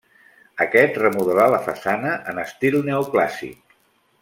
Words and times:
Aquest 0.63 0.97
remodelà 1.01 1.45
la 1.55 1.59
façana 1.67 2.15
en 2.33 2.41
estil 2.47 2.79
neoclàssic. 2.91 3.79